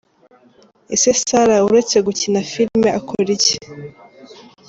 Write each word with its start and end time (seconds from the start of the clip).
Ese 0.93 1.09
Sarah 1.21 1.65
uretse 1.67 1.97
Gukina 2.05 2.39
filime 2.51 2.89
akora 2.99 3.29
iki?. 3.37 3.55